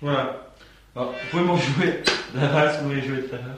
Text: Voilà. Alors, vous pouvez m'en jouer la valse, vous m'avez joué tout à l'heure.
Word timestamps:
Voilà. 0.00 0.48
Alors, 0.94 1.12
vous 1.12 1.30
pouvez 1.30 1.44
m'en 1.44 1.56
jouer 1.56 2.02
la 2.34 2.48
valse, 2.48 2.80
vous 2.82 2.88
m'avez 2.88 3.02
joué 3.02 3.22
tout 3.22 3.34
à 3.34 3.38
l'heure. 3.38 3.56